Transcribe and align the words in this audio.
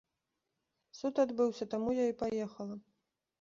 Суд 0.99 1.21
адбыўся, 1.25 1.67
таму 1.75 1.93
я 1.99 2.05
і 2.13 2.17
паехала. 2.23 2.75